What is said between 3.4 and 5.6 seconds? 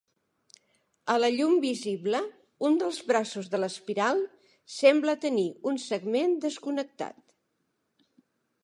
de l'espiral sembla tenir